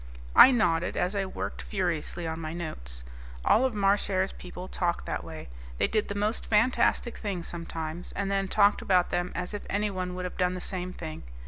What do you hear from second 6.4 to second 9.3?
fantastic things sometimes, and then talked about